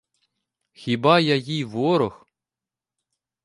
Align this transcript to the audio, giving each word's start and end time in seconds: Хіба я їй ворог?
Хіба 0.71 1.19
я 1.19 1.35
їй 1.35 1.63
ворог? 1.65 2.25